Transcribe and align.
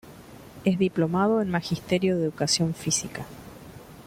Es 0.65 0.79
diplomado 0.79 1.43
en 1.43 1.51
Magisterio 1.51 2.17
de 2.17 2.23
Educación 2.23 2.73
Física. 2.73 3.23